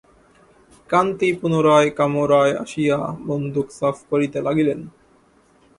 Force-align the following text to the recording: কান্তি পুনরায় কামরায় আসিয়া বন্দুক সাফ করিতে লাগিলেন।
কান্তি 0.89 1.29
পুনরায় 1.39 1.89
কামরায় 1.97 2.53
আসিয়া 2.63 2.97
বন্দুক 3.27 3.67
সাফ 3.71 3.97
করিতে 4.09 4.39
লাগিলেন। 4.41 4.79